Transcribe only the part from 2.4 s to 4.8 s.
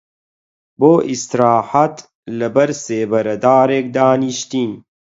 بەر سێبەرە دارێک دانیشتین